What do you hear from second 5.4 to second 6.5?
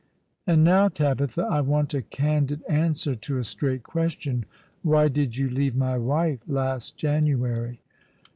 leave my wife